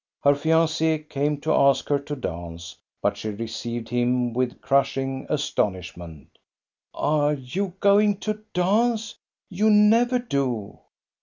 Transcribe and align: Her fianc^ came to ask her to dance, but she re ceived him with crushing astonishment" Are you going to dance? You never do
Her 0.23 0.33
fianc^ 0.33 1.09
came 1.09 1.39
to 1.41 1.53
ask 1.53 1.87
her 1.89 1.99
to 1.99 2.15
dance, 2.15 2.75
but 3.03 3.17
she 3.17 3.29
re 3.29 3.45
ceived 3.45 3.89
him 3.89 4.33
with 4.33 4.59
crushing 4.59 5.27
astonishment" 5.29 6.39
Are 7.11 7.33
you 7.35 7.73
going 7.79 8.17
to 8.21 8.41
dance? 8.55 9.13
You 9.51 9.69
never 9.69 10.17
do 10.17 10.79